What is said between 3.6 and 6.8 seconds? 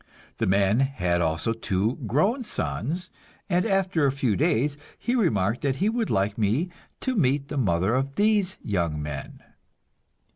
after a few days he remarked that he would like me